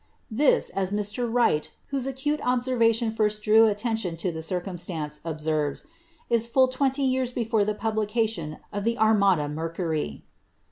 [0.17, 1.31] * This, as Mr.
[1.31, 5.85] Wright, whose acute observation first drew attention to the circumstance, observes,
[6.27, 10.23] is full twenty years before the publication of the" Armada Mercury."